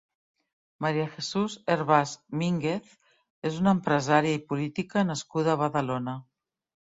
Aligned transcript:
María 0.83 1.09
Jesús 1.17 1.57
Hervás 1.73 2.13
Mínguez 2.43 2.95
és 3.51 3.61
una 3.65 3.73
empresària 3.79 4.37
i 4.37 4.41
política 4.53 5.07
nascuda 5.11 5.55
a 5.57 5.61
Badalona. 5.65 6.17